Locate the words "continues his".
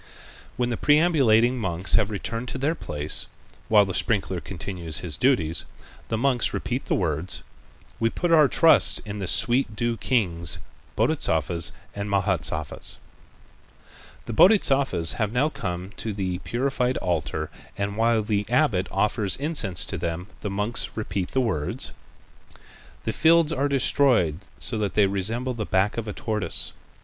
4.41-5.15